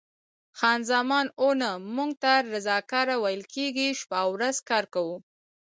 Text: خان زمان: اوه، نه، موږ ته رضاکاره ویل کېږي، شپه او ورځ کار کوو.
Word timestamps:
خان 0.57 0.79
زمان: 0.91 1.25
اوه، 1.41 1.53
نه، 1.61 1.69
موږ 1.95 2.11
ته 2.21 2.31
رضاکاره 2.53 3.15
ویل 3.23 3.43
کېږي، 3.53 3.87
شپه 3.99 4.17
او 4.23 4.29
ورځ 4.35 4.57
کار 4.69 4.85
کوو. 4.93 5.15